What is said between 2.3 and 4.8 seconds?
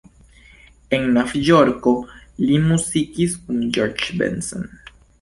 li muzikis kun George Benson.